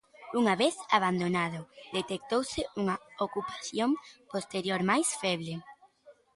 Unha 0.39 0.55
vez 0.61 0.75
abandonado, 0.97 1.61
detectouse 1.97 2.61
unha 2.81 2.95
ocupación 3.25 3.89
posterior, 4.33 4.79
máis 4.91 5.07
feble. 5.21 5.53